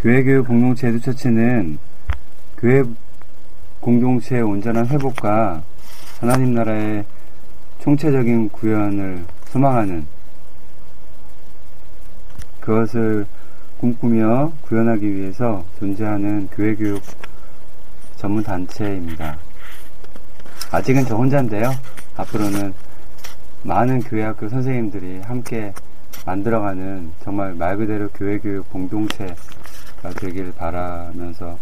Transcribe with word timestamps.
교회교육 0.00 0.46
공동체 0.46 0.88
에듀처치는 0.88 1.78
교회 2.56 2.82
공동체의 3.80 4.40
온전한 4.42 4.86
회복과 4.86 5.62
하나님 6.20 6.54
나라의 6.54 7.04
총체적인 7.80 8.48
구현을 8.48 9.26
소망하는 9.48 10.06
그것을 12.60 13.26
꿈꾸며 13.78 14.52
구현하기 14.62 15.16
위해서 15.16 15.66
존재하는 15.78 16.48
교회교육 16.48 17.02
전문 18.16 18.42
단체입니다. 18.42 19.36
아직은 20.70 21.04
저 21.04 21.16
혼자인데요. 21.16 21.72
앞으로는 22.16 22.72
많은 23.64 24.00
교회학교 24.00 24.48
선생님들이 24.48 25.20
함께 25.20 25.74
만들어가는 26.24 27.12
정말 27.22 27.52
말 27.54 27.76
그대로 27.76 28.08
교회교육 28.08 28.70
공동체가 28.70 29.59
되기를 30.08 30.52
바라면서 30.52 31.58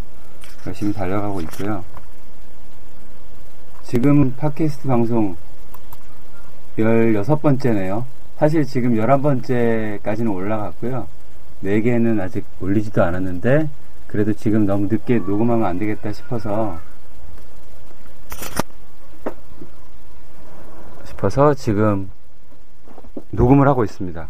열심히 0.66 0.92
달려가고 0.92 1.40
있고요. 1.42 1.84
지금 3.82 4.34
팟캐스트 4.36 4.86
방송 4.86 5.36
16번째네요. 6.76 8.04
사실 8.36 8.64
지금 8.64 8.94
11번째까지는 8.94 10.32
올라갔고요. 10.32 11.08
4개는 11.64 12.20
아직 12.20 12.44
올리지도 12.60 13.02
않았는데 13.02 13.68
그래도 14.06 14.32
지금 14.32 14.66
너무 14.66 14.86
늦게 14.86 15.18
녹음하면 15.18 15.66
안 15.66 15.78
되겠다 15.78 16.12
싶어서 16.12 16.78
싶어서 21.04 21.54
지금 21.54 22.10
녹음을 23.30 23.66
하고 23.66 23.84
있습니다. 23.84 24.28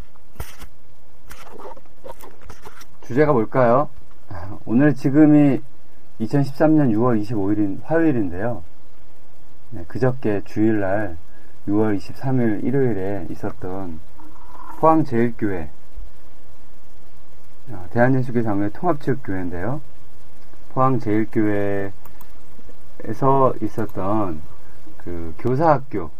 주제가 3.07 3.33
뭘까요? 3.33 3.89
오늘 4.65 4.95
지금이 4.95 5.61
2013년 6.21 6.93
6월 6.93 7.23
25일인 7.23 7.83
화요일인데요. 7.85 8.63
네, 9.71 9.85
그저께 9.89 10.43
주일날 10.45 11.17
6월 11.67 11.99
23일 11.99 12.65
일요일에 12.65 13.27
있었던 13.31 14.01
포항제일교회 14.79 15.71
아, 17.73 17.87
대한예수교 17.91 18.43
장로의 18.43 18.73
통합체육교회인데요. 18.73 19.81
포항제일교회에서 20.73 21.93
있었던 23.63 24.41
그 24.99 25.35
교사학교 25.39 26.11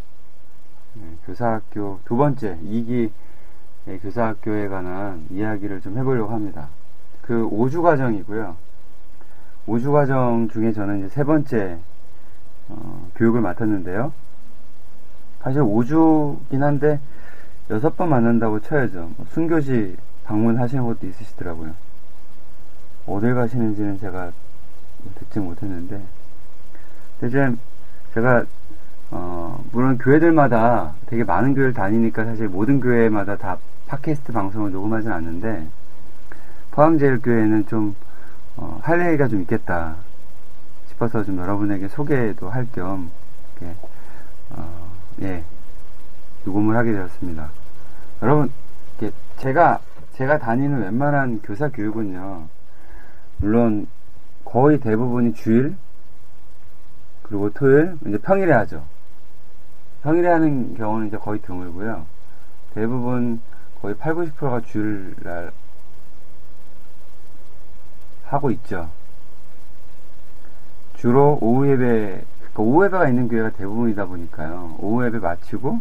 네, 0.95 1.03
교사학교 1.27 2.01
두 2.05 2.17
번째 2.17 2.59
2기 2.65 3.11
교사학교에 4.03 4.69
관한 4.69 5.27
이야기를 5.31 5.81
좀 5.81 5.97
해보려고 5.99 6.33
합니다. 6.33 6.69
그 7.29 7.47
5주 7.51 7.83
과정이고요. 7.83 8.57
5주 9.67 9.93
과정 9.93 10.49
중에 10.49 10.73
저는 10.73 11.01
이제 11.01 11.09
세 11.11 11.25
번째 11.25 11.77
어, 12.71 13.11
교육을 13.17 13.43
맡았는데요. 13.43 14.15
사실 15.43 15.61
5주긴 15.61 16.61
한데 16.61 16.99
여섯 17.69 17.95
번 17.99 18.09
만난다고 18.09 18.61
쳐야죠. 18.61 19.11
뭐 19.15 19.27
순교시 19.29 19.99
방문하시는 20.25 20.83
것도 20.87 21.07
있으시더라고요. 21.07 21.75
어딜 23.07 23.35
가시는지는 23.35 23.99
제가 24.01 24.33
듣지 25.19 25.39
못했는데, 25.39 26.03
이제 27.25 27.55
제가 28.15 28.45
어, 29.11 29.63
물론 29.73 29.99
교회들마다 29.99 30.95
되게 31.07 31.25
많은 31.25 31.55
교회를 31.55 31.75
다니니까 31.75 32.25
사실 32.25 32.49
모든 32.49 32.81
교회마다 32.81 33.37
다 33.37 33.59
팟캐스트 33.87 34.33
방송을 34.33 34.73
녹음하진 34.73 35.13
않는데 35.13 35.67
포항제일교회는 36.79 37.67
좀 37.67 37.97
어, 38.57 38.79
할 38.83 39.05
얘기가 39.09 39.27
좀 39.27 39.41
있겠다 39.43 39.97
싶어서 40.87 41.25
좀 41.25 41.39
여러분에게 41.39 41.89
소개도 41.89 42.51
할겸 42.51 43.11
어, 44.51 44.93
예, 45.23 45.43
녹음을 46.45 46.77
하게 46.77 46.93
되었습니다. 46.93 47.51
여러분 48.23 48.53
제가 49.39 49.81
제가 50.13 50.39
다니는 50.39 50.83
웬만한 50.83 51.41
교사 51.43 51.69
교육은요 51.69 52.47
물론 53.39 53.89
거의 54.45 54.79
대부분이 54.79 55.35
주일 55.35 55.75
그리고 57.25 57.51
토요일 57.51 57.97
이제 58.07 58.19
평일에 58.19 58.53
하죠. 58.53 58.85
평일에 60.05 60.29
하는 60.29 60.77
경우는 60.77 61.09
이제 61.09 61.17
거의 61.17 61.43
드물고요. 61.43 62.07
대부분 62.75 63.41
거의 63.83 63.97
8, 63.97 64.15
90%가 64.15 64.61
주일날 64.61 65.51
하고 68.29 68.51
있죠. 68.51 68.91
주로 70.97 71.39
오후 71.41 71.69
예배, 71.69 72.25
그러니까 72.39 72.63
오후 72.63 72.85
예배가 72.85 73.09
있는 73.09 73.29
교회가 73.29 73.51
대부분이다 73.51 74.07
보니까요. 74.07 74.77
오후 74.79 75.07
예배 75.07 75.19
마치고, 75.19 75.81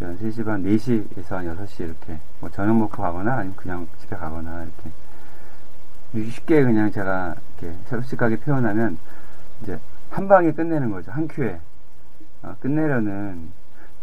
3시 0.00 0.44
반, 0.44 0.64
4시에서 0.64 1.30
한 1.30 1.46
6시 1.46 1.84
이렇게, 1.84 2.18
뭐 2.40 2.50
저녁 2.50 2.76
먹고 2.76 3.02
가거나 3.02 3.34
아니면 3.34 3.54
그냥 3.56 3.86
집에 3.98 4.16
가거나 4.16 4.64
이렇게. 4.64 6.30
쉽게 6.30 6.64
그냥 6.64 6.90
제가 6.90 7.36
이렇게 7.60 7.76
솔직하게 7.88 8.36
표현하면, 8.40 8.98
이제 9.62 9.78
한 10.10 10.26
방에 10.26 10.52
끝내는 10.52 10.90
거죠. 10.90 11.12
한 11.12 11.28
큐에. 11.28 11.60
어, 12.42 12.56
끝내려는 12.60 13.50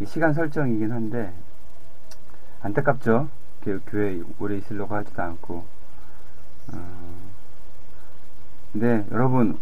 시간 0.06 0.34
설정이긴 0.34 0.92
한데, 0.92 1.34
안타깝죠. 2.62 3.28
교회에 3.88 4.22
오래 4.40 4.58
있으려고 4.58 4.96
하지도 4.96 5.22
않고. 5.22 5.66
어, 6.74 7.07
근데 8.78 9.04
여러분, 9.12 9.58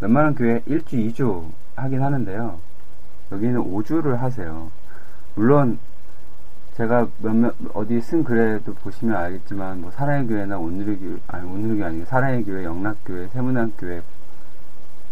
웬만한 0.00 0.34
교회 0.34 0.60
1주, 0.68 0.92
2주 1.14 1.46
하긴 1.76 2.02
하는데요. 2.02 2.58
여기는 3.32 3.58
5주를 3.58 4.16
하세요. 4.16 4.70
물론, 5.34 5.78
제가 6.74 7.08
몇몇, 7.22 7.54
어디 7.72 8.02
쓴 8.02 8.22
글에도 8.22 8.74
보시면 8.74 9.16
알겠지만, 9.16 9.80
뭐, 9.80 9.90
사랑의 9.92 10.26
교회나 10.26 10.58
온누리 10.58 10.98
교회, 10.98 11.16
아니, 11.28 11.50
온누리 11.50 11.78
교회 11.78 11.86
아니고, 11.86 12.04
사랑의 12.04 12.44
교회, 12.44 12.64
영락교회, 12.64 13.28
세문안교회, 13.28 14.02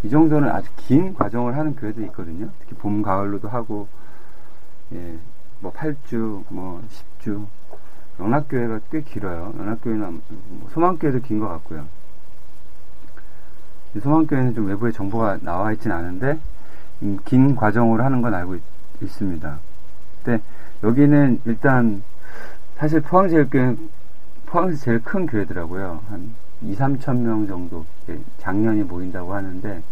이 0.02 0.10
정도는 0.10 0.50
아주 0.50 0.68
긴 0.76 1.14
과정을 1.14 1.56
하는 1.56 1.74
교회도 1.74 2.02
있거든요. 2.02 2.50
특히 2.60 2.74
봄, 2.76 3.00
가을로도 3.00 3.48
하고, 3.48 3.88
예, 4.92 5.16
뭐 5.60 5.72
8주, 5.72 6.44
뭐 6.50 6.82
10주. 7.22 7.46
영락교회가 8.20 8.80
꽤 8.90 9.00
길어요. 9.00 9.54
영락교회는 9.58 10.20
뭐 10.50 10.68
소망교회도 10.74 11.20
긴 11.20 11.40
것 11.40 11.48
같고요. 11.48 11.86
소망교회는 14.00 14.54
좀 14.54 14.66
외부에 14.66 14.92
정보가 14.92 15.38
나와 15.42 15.72
있진 15.72 15.92
않은데, 15.92 16.38
음, 17.02 17.18
긴 17.24 17.56
과정으로 17.56 18.02
하는 18.02 18.22
건 18.22 18.34
알고 18.34 18.56
있, 18.56 18.62
습니다 19.08 19.58
근데 20.22 20.42
여기는 20.82 21.40
일단, 21.44 22.02
사실 22.76 23.00
포항제일교회, 23.00 23.76
포항에서 24.46 24.78
제일 24.78 25.02
큰 25.02 25.26
교회더라고요. 25.26 26.02
한 26.08 26.34
2, 26.62 26.76
3천 26.76 27.18
명 27.18 27.46
정도 27.46 27.84
작년이 28.38 28.84
모인다고 28.84 29.34
하는데 29.34 29.82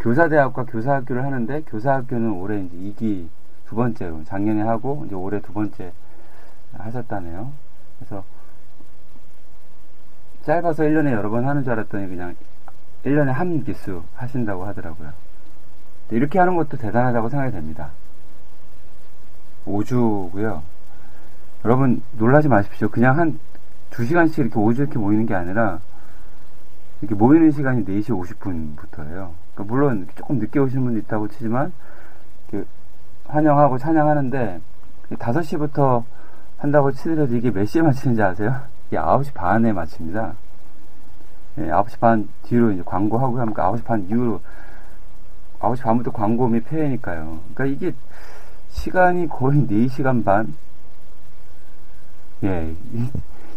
교사대학과 0.00 0.64
교사학교를 0.64 1.24
하는데 1.24 1.62
교사학교는 1.62 2.32
올해 2.32 2.60
이제 2.62 2.76
2기 2.76 3.28
두 3.66 3.76
번째로 3.76 4.24
작년에 4.24 4.62
하고 4.62 5.04
이제 5.06 5.14
올해 5.14 5.40
두 5.40 5.52
번째 5.52 5.92
하셨다네요. 6.76 7.52
그래서 7.98 8.24
짧아서 10.44 10.82
1년에 10.84 11.12
여러 11.12 11.30
번 11.30 11.46
하는 11.46 11.62
줄 11.62 11.72
알았더니 11.72 12.08
그냥 12.08 12.34
1년에 13.04 13.32
한 13.32 13.62
기수 13.64 14.02
하신다고 14.14 14.64
하더라고요. 14.66 15.10
이렇게 16.10 16.38
하는 16.38 16.56
것도 16.56 16.76
대단하다고 16.76 17.28
생각이 17.28 17.52
됩니다. 17.52 17.90
5주고요. 19.66 20.60
여러분 21.64 22.02
놀라지 22.12 22.48
마십시오. 22.48 22.88
그냥 22.88 23.18
한 23.18 23.38
2시간씩 23.90 24.38
이렇게 24.38 24.54
5주 24.54 24.78
이렇게 24.78 24.98
모이는 24.98 25.26
게 25.26 25.34
아니라 25.34 25.80
이렇게 27.00 27.14
모이는 27.14 27.50
시간이 27.50 27.84
4시 27.84 28.08
50분부터예요. 28.08 29.30
그러니까 29.54 29.64
물론 29.64 30.08
조금 30.14 30.38
늦게 30.38 30.58
오시는 30.58 30.84
분도 30.84 30.98
있다고 31.00 31.28
치지만 31.28 31.72
환영하고 33.26 33.78
찬양하는데 33.78 34.60
5시부터 35.10 36.04
한다고 36.58 36.92
치더라도 36.92 37.36
이게 37.36 37.50
몇 37.50 37.64
시에 37.66 37.82
마치는지 37.82 38.22
아세요? 38.22 38.71
이게 38.92 38.98
9시 38.98 39.32
반에 39.32 39.72
마칩니다. 39.72 40.34
예, 41.56 41.62
9시 41.62 41.98
반 41.98 42.28
뒤로 42.42 42.70
이제 42.72 42.82
광고하고 42.84 43.40
하면 43.40 43.54
9시 43.54 43.84
반 43.84 44.06
이후로 44.06 44.38
9시 45.60 45.80
반부터 45.80 46.12
광고 46.12 46.46
및 46.46 46.62
폐회니까요. 46.68 47.40
그러니까 47.54 47.64
이게 47.64 47.96
시간이 48.68 49.28
거의 49.28 49.66
4시간 49.66 50.22
반? 50.22 50.54
예, 52.44 52.74
이, 52.92 53.08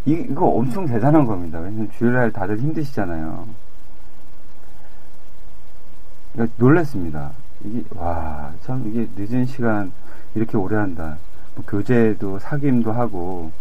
이거 0.06 0.46
엄청 0.46 0.86
대단한 0.86 1.26
겁니다. 1.26 1.60
왜냐면 1.60 1.92
주일날 1.92 2.32
다들 2.32 2.58
힘드시잖아요. 2.58 3.46
그러니까 6.32 6.56
놀랐습니다. 6.58 7.32
이게, 7.66 7.84
와, 7.94 8.54
참, 8.62 8.86
이게 8.88 9.10
늦은 9.18 9.46
시간 9.48 9.92
이렇게 10.34 10.56
오래 10.56 10.78
한다. 10.78 11.18
뭐 11.56 11.66
교재도 11.66 12.40
사김도 12.40 12.94
하고, 12.94 13.52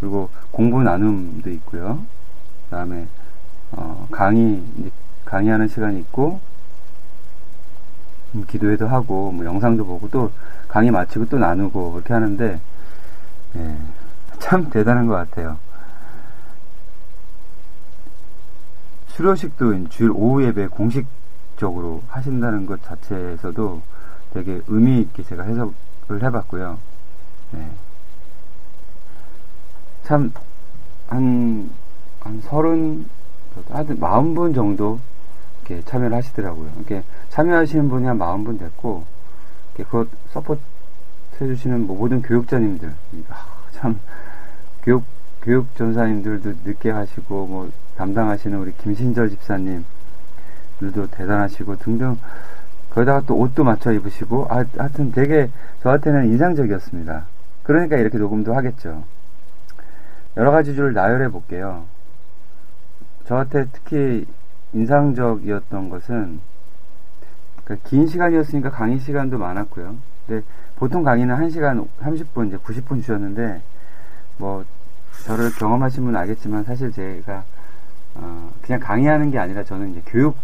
그리고 0.00 0.28
공부 0.50 0.82
나눔도 0.82 1.50
있고요. 1.50 2.04
그 2.64 2.76
다음에, 2.76 3.06
어, 3.72 4.06
강의, 4.10 4.62
강의하는 5.24 5.68
시간이 5.68 6.00
있고, 6.00 6.40
음, 8.34 8.44
기도회도 8.46 8.88
하고, 8.88 9.32
뭐 9.32 9.44
영상도 9.44 9.86
보고, 9.86 10.08
또 10.10 10.30
강의 10.68 10.90
마치고 10.90 11.26
또 11.26 11.38
나누고, 11.38 11.92
그렇게 11.92 12.12
하는데, 12.12 12.60
예, 13.56 13.76
참 14.38 14.68
대단한 14.70 15.06
것 15.06 15.14
같아요. 15.14 15.58
수료식도 19.08 19.88
주일 19.88 20.10
오후 20.10 20.44
예배 20.44 20.66
공식적으로 20.66 22.02
하신다는 22.08 22.66
것 22.66 22.82
자체에서도 22.82 23.82
되게 24.34 24.60
의미 24.66 25.00
있게 25.00 25.22
제가 25.22 25.44
해석을 25.44 26.22
해봤고요. 26.22 26.78
네. 27.52 27.70
참, 30.06 30.32
한, 31.08 31.68
한 32.20 32.40
서른, 32.42 33.06
하여튼 33.68 33.98
마흔 33.98 34.34
분 34.34 34.54
정도 34.54 35.00
이렇게 35.64 35.84
참여를 35.84 36.16
하시더라고요. 36.16 36.70
이렇게 36.76 37.02
참여하시는 37.30 37.88
분이 37.88 38.06
한 38.06 38.16
마흔 38.16 38.44
분 38.44 38.56
됐고, 38.56 39.04
그것 39.76 40.08
support 40.30 40.60
해주시는 41.40 41.86
뭐 41.88 41.98
모든 41.98 42.22
교역자님들, 42.22 42.94
아, 43.30 43.46
참, 43.72 43.98
교육, 44.84 45.04
교육 45.42 45.74
전도사님들도 45.76 46.52
늦게 46.64 46.90
하시고, 46.90 47.46
뭐, 47.46 47.70
담당하시는 47.96 48.56
우리 48.58 48.72
김신절 48.76 49.30
집사님들도 49.30 49.86
대단하시고 51.10 51.76
등등 51.78 52.16
거기다가 52.90 53.22
또 53.26 53.36
옷도 53.36 53.64
맞춰 53.64 53.92
입으시고 53.92 54.46
아, 54.50 54.64
하여튼 54.76 55.12
되게 55.12 55.50
저한테는 55.82 56.26
인상적이었습니다. 56.26 57.24
그러니까 57.62 57.96
이렇게 57.96 58.18
녹음도 58.18 58.54
하겠죠. 58.54 59.02
여러 60.36 60.50
가지 60.50 60.74
줄 60.74 60.92
나열해 60.92 61.28
볼게요. 61.28 61.84
저한테 63.24 63.66
특히 63.72 64.26
인상적이었던 64.72 65.88
것은 65.88 66.40
그러니까 67.64 67.88
긴 67.88 68.06
시간이었으니까 68.06 68.70
강의 68.70 68.98
시간도 68.98 69.38
많았고요. 69.38 69.96
근데 70.26 70.44
보통 70.76 71.02
강의는 71.02 71.34
1시간 71.36 71.88
30분 72.00 72.48
이제 72.48 72.56
90분 72.58 73.00
주셨는데 73.00 73.62
뭐 74.36 74.64
저를 75.24 75.50
경험하신 75.52 76.04
분 76.04 76.16
알겠지만 76.16 76.64
사실 76.64 76.92
제가 76.92 77.44
어, 78.14 78.52
그냥 78.62 78.80
강의하는 78.80 79.30
게 79.30 79.38
아니라 79.38 79.64
저는 79.64 79.92
이제 79.92 80.02
교육 80.06 80.36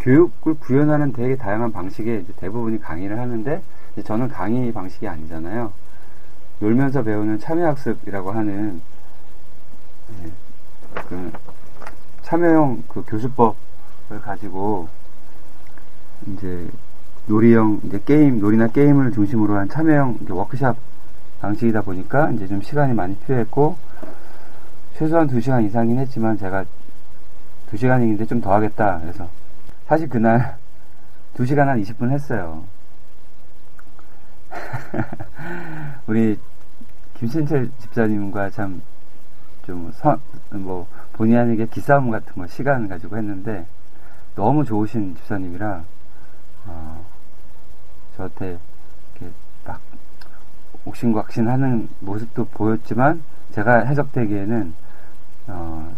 교육을 0.00 0.54
구현하는 0.54 1.12
되게 1.12 1.36
다양한 1.36 1.72
방식의 1.72 2.26
대부분이 2.36 2.80
강의를 2.80 3.18
하는데 3.18 3.62
저는 4.04 4.28
강의 4.28 4.72
방식이 4.72 5.08
아니잖아요. 5.08 5.72
놀면서 6.62 7.02
배우는 7.02 7.40
참여학습이라고 7.40 8.30
하는 8.30 8.80
예, 10.22 10.30
그 11.08 11.32
참여형 12.22 12.84
그 12.86 13.02
교수법을 13.04 14.20
가지고 14.22 14.88
이제 16.28 16.68
놀이형 17.26 17.80
이제 17.84 18.00
게임 18.04 18.38
놀이나 18.38 18.68
게임을 18.68 19.10
중심으로 19.12 19.56
한 19.56 19.68
참여형 19.68 20.18
워크샵 20.30 20.76
방식이다 21.40 21.82
보니까 21.82 22.30
이제 22.30 22.46
좀 22.46 22.62
시간이 22.62 22.94
많이 22.94 23.16
필요했고 23.16 23.76
최소한 24.96 25.26
2시간 25.26 25.64
이상이긴 25.64 25.98
했지만 25.98 26.38
제가 26.38 26.64
2시간인데 27.72 28.28
좀 28.28 28.40
더 28.40 28.52
하겠다. 28.52 29.00
그래서 29.00 29.28
사실 29.88 30.08
그날 30.08 30.56
2시간 31.34 31.64
한 31.66 31.82
20분 31.82 32.10
했어요. 32.10 32.62
우리 36.06 36.38
김신철 37.22 37.70
집사님과 37.78 38.50
참 38.50 38.82
좀뭐 39.64 40.88
본의 41.12 41.38
아니게 41.38 41.66
기싸움 41.66 42.10
같은 42.10 42.34
거 42.34 42.48
시간 42.48 42.88
가지고 42.88 43.16
했는데 43.16 43.64
너무 44.34 44.64
좋으신 44.64 45.14
집사님이라 45.14 45.84
어, 46.66 47.06
저한테 48.16 48.58
이렇게 49.14 49.32
막 49.64 49.80
옥신각신하는 50.84 51.90
모습도 52.00 52.46
보였지만 52.46 53.22
제가 53.52 53.84
해석되기에는 53.84 54.74
어, 55.46 55.94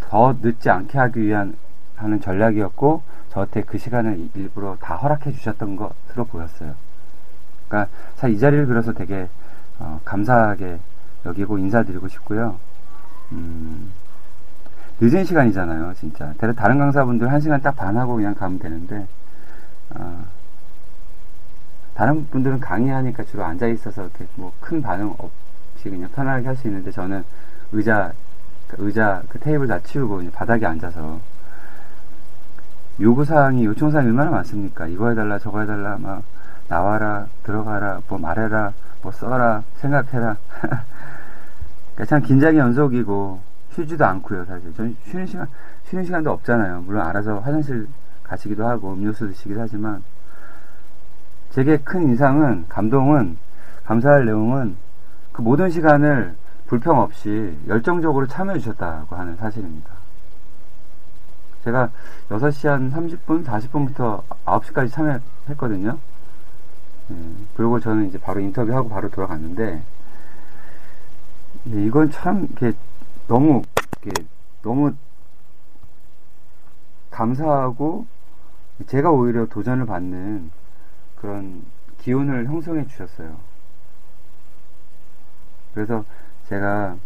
더 0.00 0.36
늦지 0.42 0.68
않게 0.68 0.98
하기 0.98 1.20
위한 1.20 1.56
하는 1.94 2.20
전략이었고 2.20 3.02
저한테 3.28 3.62
그 3.62 3.78
시간을 3.78 4.30
일부러 4.34 4.76
다 4.80 4.96
허락해 4.96 5.30
주셨던 5.30 5.76
것으로 5.76 6.24
보였어요. 6.24 6.74
그러니까 7.68 7.88
사실 8.16 8.34
이 8.34 8.38
자리를 8.40 8.66
빌어서 8.66 8.92
되게 8.94 9.28
어, 9.82 10.00
감사하게 10.04 10.78
여기고 11.26 11.58
인사드리고 11.58 12.08
싶고요. 12.08 12.56
음, 13.32 13.90
늦은 15.00 15.24
시간이잖아요, 15.24 15.94
진짜. 15.94 16.32
다른 16.38 16.78
강사분들 16.78 17.30
한 17.32 17.40
시간 17.40 17.60
딱 17.60 17.74
반하고 17.76 18.14
그냥 18.16 18.34
가면 18.34 18.58
되는데, 18.60 19.06
어, 19.90 20.24
다른 21.94 22.26
분들은 22.30 22.60
강의하니까 22.60 23.24
주로 23.24 23.44
앉아 23.44 23.66
있어서 23.68 24.02
이렇게 24.02 24.26
뭐 24.36 24.52
큰 24.60 24.80
반응 24.80 25.14
없이 25.18 25.90
그냥 25.90 26.08
편하게 26.10 26.46
할 26.46 26.56
수 26.56 26.66
있는데 26.68 26.90
저는 26.90 27.22
의자 27.72 28.12
그 28.68 28.76
의자 28.86 29.22
그 29.28 29.38
테이블 29.38 29.66
다 29.68 29.78
치우고 29.80 30.22
바닥에 30.32 30.64
앉아서 30.66 31.20
요구사항이 33.00 33.64
요청사항이 33.64 34.08
얼마나 34.08 34.30
많습니까? 34.30 34.86
이거 34.86 35.08
해달라 35.10 35.38
저거 35.38 35.60
해달라 35.60 35.96
막 35.98 36.22
나와라 36.68 37.26
들어가라 37.42 38.00
뭐 38.08 38.18
말해라 38.18 38.72
뭐 39.02 39.12
써라 39.12 39.62
생각해라 39.76 40.36
그러니까 41.94 42.04
참 42.06 42.22
긴장의 42.22 42.58
연속이고 42.58 43.40
쉬지도 43.74 44.04
않고요 44.04 44.44
사실 44.44 44.72
전 44.74 44.96
쉬는 45.06 45.26
시간 45.26 45.46
쉬는 45.84 46.04
시간도 46.04 46.30
없잖아요 46.30 46.82
물론 46.82 47.06
알아서 47.06 47.40
화장실 47.40 47.88
가시기도 48.22 48.66
하고 48.66 48.92
음료수 48.92 49.28
드시기도 49.28 49.60
하지만 49.60 50.02
제게 51.50 51.76
큰 51.78 52.02
인상은 52.02 52.64
감동은 52.68 53.36
감사할 53.84 54.24
내용은 54.24 54.76
그 55.32 55.42
모든 55.42 55.68
시간을 55.70 56.34
불평 56.66 56.98
없이 57.00 57.54
열정적으로 57.68 58.26
참여해 58.26 58.58
주셨다고 58.58 59.16
하는 59.16 59.36
사실입니다. 59.36 59.90
제가 61.64 61.90
6시 62.30 62.68
한 62.68 62.90
30분, 62.90 63.44
40분부터 63.44 64.22
9시까지 64.46 64.90
참여했거든요. 64.90 65.98
예, 67.12 67.46
그리고 67.54 67.78
저는 67.80 68.08
이제 68.08 68.18
바로 68.18 68.40
인터뷰하고 68.40 68.88
바로 68.88 69.10
돌아갔는데, 69.10 69.82
예, 71.70 71.86
이건 71.86 72.10
참, 72.10 72.48
이렇게 72.50 72.76
너무, 73.28 73.62
이렇게 74.02 74.24
너무 74.62 74.94
감사하고, 77.10 78.06
제가 78.86 79.10
오히려 79.10 79.46
도전을 79.46 79.86
받는 79.86 80.50
그런 81.16 81.62
기운을 81.98 82.46
형성해 82.46 82.86
주셨어요. 82.88 83.36
그래서 85.74 86.04
제가 86.48 86.96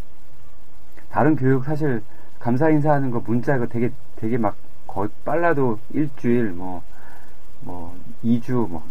다른 1.11 1.37
교육 1.37 1.65
사실 1.65 2.03
감사 2.39 2.71
인사하는 2.71 3.11
거 3.11 3.21
문자 3.21 3.59
가 3.59 3.67
되게 3.67 3.93
되게 4.17 4.39
막 4.39 4.57
거의 4.87 5.11
빨라도 5.25 5.79
일주일 5.91 6.53
뭐뭐 6.53 7.97
2주 8.25 8.69
뭐 8.69 8.85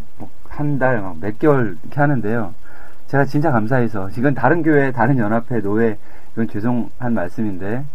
한달뭐몇 0.55 1.39
개월 1.39 1.77
이렇게 1.83 2.00
하는데요. 2.00 2.53
제가 3.07 3.25
진짜 3.25 3.51
감사해서 3.51 4.09
지금 4.12 4.33
다른 4.33 4.63
교회 4.63 4.91
다른 4.91 5.17
연합회 5.17 5.62
노회 5.62 5.97
이건 6.33 6.47
죄송한 6.47 7.13
말씀인데 7.13 7.85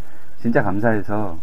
진짜 0.41 0.63
감사해서 0.63 1.39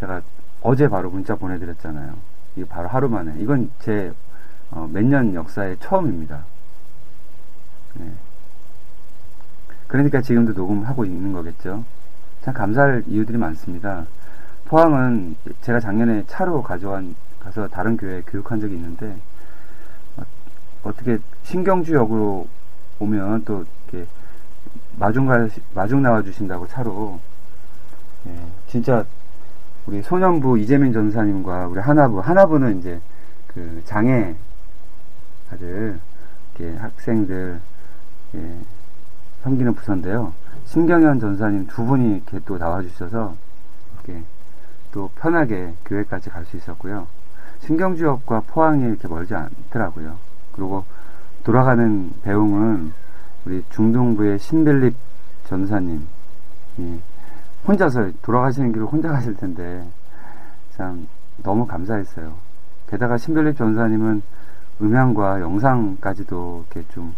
제가 0.00 0.22
어제 0.62 0.88
바로 0.88 1.10
문자 1.10 1.34
보내드렸잖아요. 1.34 2.14
이 2.56 2.64
바로 2.64 2.88
하루 2.88 3.08
만에. 3.08 3.34
이건 3.38 3.70
제 3.80 4.12
어, 4.70 4.88
몇년 4.90 5.34
역사의 5.34 5.76
처음입니다. 5.80 6.44
네. 7.94 8.10
그러니까 9.86 10.22
지금도 10.22 10.52
녹음하고 10.52 11.04
있는 11.04 11.32
거겠죠. 11.32 11.84
참 12.42 12.54
감사할 12.54 13.04
이유들이 13.06 13.36
많습니다. 13.36 14.06
포항은 14.64 15.36
제가 15.60 15.80
작년에 15.80 16.24
차로 16.26 16.62
가져간 16.62 17.14
가서 17.40 17.68
다른 17.68 17.96
교회에 17.96 18.22
교육한 18.22 18.60
적이 18.60 18.76
있는데 18.76 19.16
어, 20.84 20.92
떻게 20.92 21.18
신경주역으로 21.44 22.46
오면 22.98 23.44
또 23.44 23.64
이렇게 23.90 24.08
마중 24.98 25.26
가 25.26 25.48
마중 25.74 26.02
나와 26.02 26.22
주신다고 26.22 26.66
차로 26.68 27.20
예, 28.26 28.36
진짜 28.68 29.04
우리 29.86 30.02
소년부 30.02 30.58
이재민 30.58 30.92
전사님과 30.92 31.66
우리 31.68 31.80
하나부 31.80 32.20
하나부는 32.20 32.78
이제 32.78 33.00
그 33.48 33.82
장애 33.84 34.34
아들 35.50 35.98
이렇게 36.58 36.76
학생들 36.78 37.60
예, 38.34 38.56
섬기는 39.42 39.74
부서인데요. 39.74 40.32
신경현 40.66 41.20
전사님 41.20 41.66
두 41.66 41.84
분이 41.84 42.16
이렇게 42.16 42.38
또 42.44 42.58
나와주셔서 42.58 43.34
이렇게 44.04 44.22
또 44.92 45.10
편하게 45.16 45.74
교회까지 45.84 46.30
갈 46.30 46.44
수 46.46 46.56
있었고요. 46.56 47.06
신경주역과 47.60 48.42
포항이 48.46 48.84
이렇게 48.84 49.08
멀지 49.08 49.34
않더라고요. 49.34 50.16
그리고 50.52 50.84
돌아가는 51.44 52.12
배웅은 52.22 52.92
우리 53.44 53.64
중동부의 53.70 54.38
신벨립 54.38 54.94
전사님 55.44 56.06
혼자서 57.66 58.10
돌아가시는 58.22 58.72
길을 58.72 58.86
혼자 58.86 59.10
가실 59.10 59.36
텐데 59.36 59.86
참 60.76 61.06
너무 61.42 61.66
감사했어요. 61.66 62.34
게다가 62.88 63.18
신벨립 63.18 63.56
전사님은 63.56 64.22
음향과 64.80 65.40
영상까지도 65.40 66.66
이렇게 66.70 66.88
좀 66.92 67.14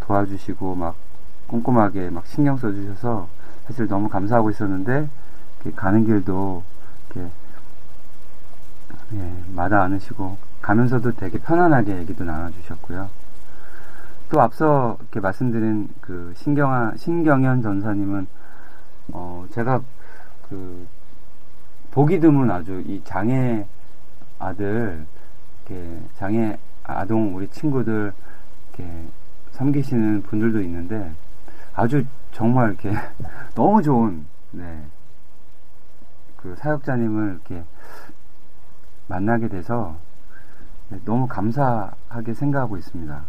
도와주시고 0.00 0.74
막 0.74 0.94
꼼꼼하게 1.48 2.10
막 2.10 2.26
신경 2.26 2.56
써주셔서 2.56 3.28
사실 3.66 3.86
너무 3.88 4.08
감사하고 4.08 4.50
있었는데 4.50 5.08
가는 5.76 6.04
길도 6.04 6.62
이렇게 7.10 7.30
예, 9.14 9.42
마다 9.54 9.82
않으시고 9.82 10.36
가면서도 10.68 11.12
되게 11.12 11.38
편안하게 11.38 11.96
얘기도 11.96 12.24
나눠주셨고요. 12.24 13.08
또 14.28 14.40
앞서 14.42 14.98
이렇게 15.00 15.18
말씀드린 15.18 15.88
그 16.02 16.34
신경아 16.36 16.92
신경현 16.98 17.62
전사님은 17.62 18.26
어 19.12 19.46
제가 19.52 19.80
그 20.50 20.86
보기 21.90 22.20
드문 22.20 22.50
아주 22.50 22.82
이 22.86 23.00
장애 23.04 23.66
아들 24.38 25.06
이렇게 25.64 26.00
장애 26.18 26.58
아동 26.84 27.34
우리 27.34 27.48
친구들 27.48 28.12
이렇게 28.76 29.04
섬기시는 29.52 30.20
분들도 30.24 30.60
있는데 30.60 31.10
아주 31.72 32.04
정말 32.32 32.68
이렇게 32.68 32.92
너무 33.56 33.80
좋은 33.80 34.26
네. 34.50 34.84
그 36.36 36.54
사역자님을 36.56 37.40
이렇게 37.46 37.64
만나게 39.06 39.48
돼서 39.48 39.96
너무 41.04 41.26
감사하게 41.26 42.34
생각하고 42.34 42.76
있습니다. 42.76 43.22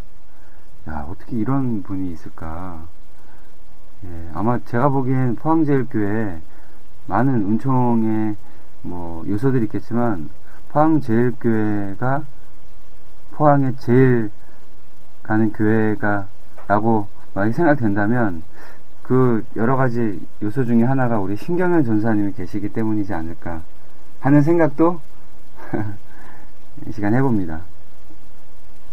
야, 0.88 1.06
어떻게 1.10 1.38
이런 1.38 1.84
분이 1.84 2.12
있을까? 2.12 2.82
예, 4.06 4.32
아마 4.34 4.60
제가 4.60 4.90
보기엔 4.90 5.36
포항제일교회 5.36 6.42
많은 7.08 7.34
은총의 7.36 8.36
뭐 8.84 9.26
요소들이 9.28 9.66
있겠지만 9.66 10.30
포항제일교회가 10.70 12.24
포항에 13.32 13.76
제일 13.78 14.32
가는 15.24 15.52
교회가 15.52 16.28
라고 16.68 17.08
만약 17.34 17.54
생각된다면 17.54 18.44
그 19.04 19.44
여러 19.56 19.76
가지 19.76 20.26
요소 20.42 20.66
중에 20.66 20.84
하나가 20.84 21.20
우리 21.20 21.36
신경현 21.36 21.84
전사님이 21.84 22.34
계시기 22.34 22.70
때문이지 22.70 23.14
않을까 23.14 23.62
하는 24.20 24.42
생각도 24.42 25.02
이 26.88 26.92
시간 26.92 27.14
해봅니다. 27.14 27.62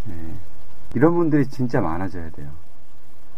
네. 0.06 0.14
이런 0.94 1.14
분들이 1.14 1.46
진짜 1.46 1.80
많아져야 1.80 2.30
돼요. 2.30 2.48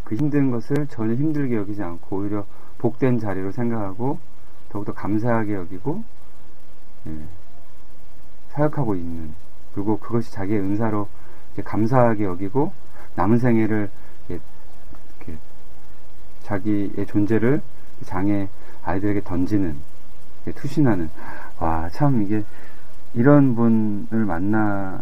그 0.04 0.14
힘든 0.14 0.50
것을 0.50 0.86
전혀 0.88 1.14
힘들게 1.14 1.56
여기지 1.56 1.82
않고 1.82 2.16
오히려 2.16 2.46
복된 2.78 3.18
자리로 3.18 3.52
생각하고 3.52 4.18
더욱더 4.70 4.92
감사하게 4.92 5.54
여기고 5.54 6.02
네. 7.04 7.12
사역하고 8.50 8.94
있는 8.94 9.34
그리고 9.74 9.98
그것이 9.98 10.32
자기의 10.32 10.60
은사로 10.60 11.08
감사하게 11.64 12.24
여기고 12.24 12.72
남은 13.16 13.38
생애를 13.38 13.90
자기의 16.48 17.06
존재를 17.06 17.60
장애 18.04 18.48
아이들에게 18.82 19.22
던지는 19.22 19.76
투신하는 20.54 21.10
와 21.58 21.90
참 21.92 22.22
이게 22.22 22.42
이런 23.14 23.54
분을 23.54 24.24
만나서 24.24 25.00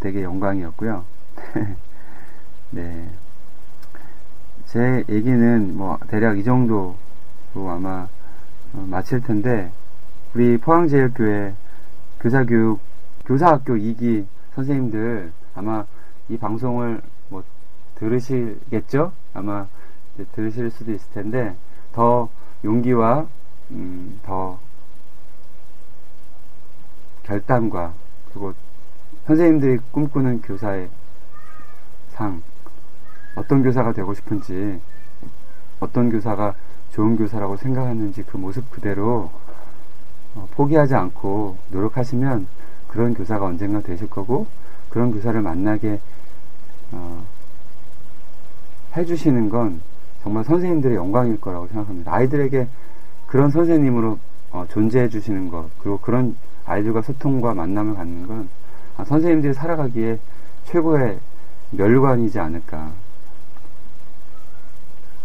되게 0.00 0.22
영광이었고요. 0.22 1.04
네. 2.70 3.08
제 4.66 5.04
얘기는 5.08 5.76
뭐 5.76 5.98
대략 6.08 6.38
이 6.38 6.44
정도로 6.44 6.94
아마 7.54 8.08
어, 8.72 8.86
마칠 8.88 9.20
텐데 9.22 9.70
우리 10.32 10.56
포항제일교회 10.58 11.54
교사교육 12.20 12.78
교사학교 13.24 13.74
2기 13.74 14.26
선생님들 14.54 15.32
아마 15.54 15.84
이 16.28 16.36
방송을 16.36 17.02
뭐 17.28 17.42
들으시겠죠? 17.96 19.12
아마 19.34 19.66
들으실 20.32 20.70
수도 20.70 20.92
있을 20.92 21.10
텐데 21.12 21.56
더 21.92 22.28
용기와 22.64 23.26
음, 23.72 24.20
더 24.24 24.58
결단과 27.30 27.92
그리고 28.28 28.52
선생님들이 29.26 29.78
꿈꾸는 29.92 30.42
교사의 30.42 30.88
상 32.10 32.42
어떤 33.36 33.62
교사가 33.62 33.92
되고 33.92 34.12
싶은지 34.12 34.80
어떤 35.78 36.10
교사가 36.10 36.54
좋은 36.90 37.16
교사라고 37.16 37.56
생각하는지 37.56 38.24
그 38.24 38.36
모습 38.36 38.68
그대로 38.72 39.30
어, 40.34 40.48
포기하지 40.52 40.96
않고 40.96 41.56
노력하시면 41.70 42.48
그런 42.88 43.14
교사가 43.14 43.46
언젠가 43.46 43.80
되실 43.80 44.10
거고 44.10 44.48
그런 44.88 45.12
교사를 45.12 45.40
만나게 45.40 46.00
어, 46.90 47.24
해주시는 48.96 49.50
건 49.50 49.80
정말 50.24 50.42
선생님들의 50.42 50.96
영광일 50.96 51.40
거라고 51.40 51.68
생각합니다. 51.68 52.12
아이들에게 52.12 52.66
그런 53.28 53.50
선생님으로 53.50 54.18
어, 54.50 54.66
존재해 54.68 55.08
주시는 55.08 55.48
것 55.48 55.70
그리고 55.78 55.98
그런 55.98 56.36
아이들과 56.70 57.02
소통과 57.02 57.52
만남을 57.54 57.94
갖는 57.94 58.26
건 58.26 58.48
아, 58.96 59.04
선생님들이 59.04 59.54
살아가기에 59.54 60.18
최고의 60.64 61.18
멸관이지 61.70 62.38
않을까. 62.38 62.92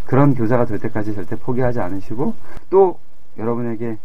그런 0.05 0.35
교사가 0.35 0.65
될 0.65 0.79
때까지 0.79 1.13
절대 1.13 1.35
포기하지 1.35 1.79
않으시고 1.79 2.35
또 2.69 2.99
여러분에게 3.37 3.97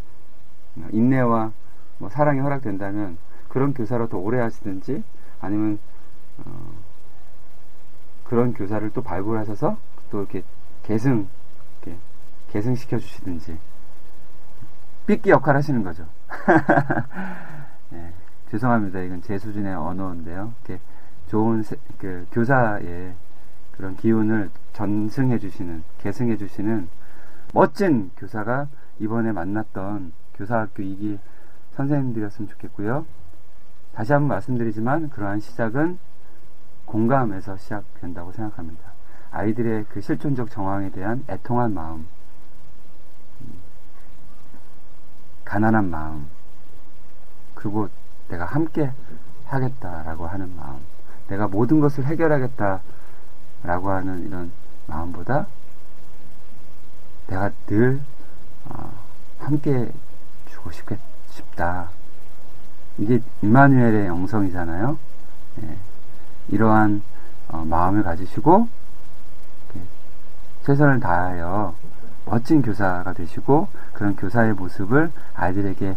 인내와 0.92 1.52
뭐 1.98 2.08
사랑이 2.08 2.40
허락된다면 2.40 3.18
그런 3.48 3.74
교사로 3.74 4.08
더 4.08 4.16
오래 4.16 4.40
하시든지 4.40 5.02
아니면 5.40 5.78
어 6.38 6.50
그런 8.24 8.54
교사를 8.54 8.88
또 8.92 9.02
발굴하셔서 9.02 9.76
또 10.10 10.18
이렇게 10.20 10.42
계승 10.84 11.28
이렇게 11.82 11.98
계승시켜 12.52 12.98
주시든지 12.98 13.58
삐끼 15.06 15.30
역할 15.30 15.56
하시는 15.56 15.82
거죠. 15.82 16.06
네, 17.90 18.12
죄송합니다. 18.50 19.00
이건 19.00 19.22
제 19.22 19.38
수준의 19.38 19.74
언어인데요. 19.74 20.52
이렇게 20.64 20.80
좋은 21.28 21.62
세, 21.62 21.76
그 21.98 22.26
교사의 22.32 23.14
그런 23.72 23.96
기운을 23.96 24.50
전승해 24.72 25.38
주시는, 25.38 25.82
계승해 25.98 26.36
주시는 26.36 26.88
멋진 27.52 28.10
교사가 28.16 28.68
이번에 28.98 29.32
만났던 29.32 30.12
교사학교 30.34 30.82
2기 30.82 31.18
선생님들이었으면 31.72 32.48
좋겠고요. 32.50 33.06
다시 33.94 34.12
한번 34.12 34.28
말씀드리지만 34.28 35.10
그러한 35.10 35.40
시작은 35.40 35.98
공감에서 36.84 37.56
시작된다고 37.56 38.32
생각합니다. 38.32 38.90
아이들의 39.30 39.86
그 39.88 40.00
실존적 40.00 40.50
정황에 40.50 40.90
대한 40.90 41.24
애통한 41.28 41.72
마음, 41.72 42.06
가난한 45.50 45.90
마음, 45.90 46.28
그리고 47.56 47.88
내가 48.28 48.44
함께 48.44 48.92
하겠다라고 49.46 50.28
하는 50.28 50.54
마음, 50.54 50.78
내가 51.26 51.48
모든 51.48 51.80
것을 51.80 52.06
해결하겠다라고 52.06 52.80
하는 53.64 54.24
이런 54.28 54.52
마음보다 54.86 55.48
내가 57.26 57.50
늘 57.66 58.00
어, 58.66 58.92
함께 59.40 59.90
주고 60.50 60.70
싶겠, 60.70 61.00
싶다. 61.30 61.90
이게 62.98 63.20
임마누엘의 63.42 64.06
영성이잖아요. 64.06 64.96
예, 65.62 65.76
이러한 66.46 67.02
어, 67.48 67.64
마음을 67.64 68.04
가지시고 68.04 68.68
최선을 70.62 71.00
다하여 71.00 71.74
멋진 72.24 72.62
교사가 72.62 73.14
되시고 73.14 73.66
그런 74.00 74.16
교사의 74.16 74.54
모습을 74.54 75.12
아이들에게 75.34 75.94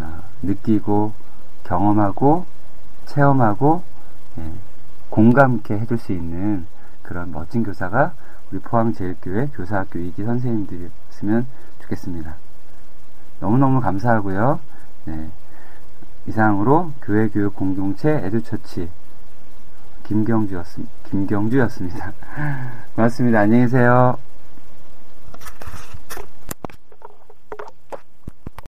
어, 0.00 0.20
느끼고 0.42 1.14
경험하고 1.64 2.44
체험하고 3.06 3.82
예, 4.36 4.52
공감 5.08 5.54
있게 5.56 5.78
해줄 5.78 5.96
수 5.96 6.12
있는 6.12 6.66
그런 7.02 7.32
멋진 7.32 7.62
교사가 7.62 8.12
우리 8.52 8.60
포항제일교회 8.60 9.46
교사학교 9.54 9.98
이기 9.98 10.24
선생님들이었으면 10.24 11.46
좋겠습니다. 11.80 12.34
너무너무 13.40 13.80
감사하고요. 13.80 14.60
네. 15.06 15.30
이상으로 16.26 16.92
교회교육 17.00 17.56
공동체 17.56 18.10
에듀처치 18.10 18.90
김경주였습니다. 20.02 20.92
김경주였습니다. 21.08 22.12
고맙습니다. 22.94 23.40
안녕히 23.40 23.62
계세요. 23.62 24.18